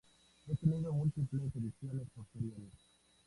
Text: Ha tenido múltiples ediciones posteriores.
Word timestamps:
Ha 0.47 0.55
tenido 0.55 0.91
múltiples 0.93 1.55
ediciones 1.55 2.09
posteriores. 2.15 2.73